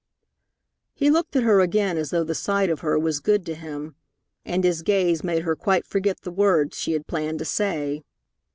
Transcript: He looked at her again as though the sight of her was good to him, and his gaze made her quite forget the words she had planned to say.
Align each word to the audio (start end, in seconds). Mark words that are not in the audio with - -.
He 0.95 1.11
looked 1.11 1.35
at 1.35 1.43
her 1.43 1.59
again 1.61 1.95
as 1.95 2.09
though 2.09 2.23
the 2.23 2.33
sight 2.33 2.71
of 2.71 2.79
her 2.79 2.97
was 2.97 3.19
good 3.19 3.45
to 3.45 3.53
him, 3.53 3.93
and 4.43 4.63
his 4.63 4.81
gaze 4.81 5.23
made 5.23 5.43
her 5.43 5.55
quite 5.55 5.85
forget 5.85 6.21
the 6.21 6.31
words 6.31 6.75
she 6.75 6.93
had 6.93 7.05
planned 7.05 7.37
to 7.37 7.45
say. 7.45 8.01